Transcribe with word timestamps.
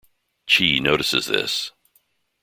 Chee 0.47 0.79
notices 0.79 1.27
this. 1.27 1.71